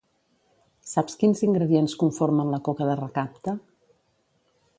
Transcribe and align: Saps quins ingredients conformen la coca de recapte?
Saps 0.91 1.19
quins 1.23 1.43
ingredients 1.49 1.95
conformen 2.05 2.51
la 2.55 2.61
coca 2.69 2.89
de 2.91 2.97
recapte? 3.05 3.59